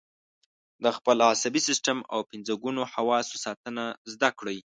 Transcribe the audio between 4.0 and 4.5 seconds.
زده